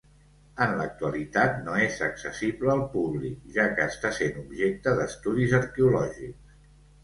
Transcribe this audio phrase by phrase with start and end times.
[0.65, 6.61] En l'actualitat no és accessible al públic, ja que està sent objecte d'estudis arqueològics.